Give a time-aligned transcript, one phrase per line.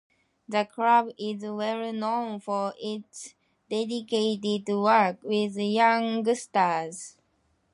[0.49, 3.35] The club is well known for its
[3.69, 7.17] dedicated work with youngsters.